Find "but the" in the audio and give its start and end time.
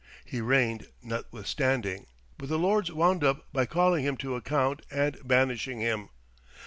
2.39-2.57